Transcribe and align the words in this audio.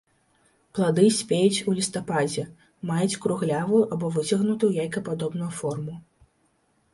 Плады 0.75 1.03
спеюць 1.17 1.63
у 1.71 1.75
лістападзе, 1.79 2.45
маюць 2.93 3.19
круглявую 3.27 3.83
або 3.97 4.11
выцягнутую 4.17 4.71
яйкападобную 4.87 5.51
форму. 5.61 5.95